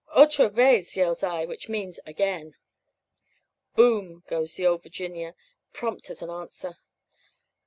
"'Otra 0.15 0.49
vez!' 0.49 0.97
yells 0.97 1.21
I, 1.21 1.45
which 1.45 1.69
means 1.69 1.99
'again.' 2.07 2.55
"'Boom!' 3.75 4.23
goes 4.25 4.55
the 4.55 4.65
Ole 4.65 4.77
Virginia 4.79 5.35
prompt 5.73 6.09
as 6.09 6.23
an 6.23 6.29
answer. 6.31 6.79